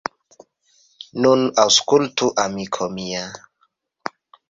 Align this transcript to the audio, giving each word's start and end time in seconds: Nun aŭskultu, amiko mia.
Nun 1.27 1.45
aŭskultu, 1.65 2.33
amiko 2.47 2.91
mia. 2.99 3.25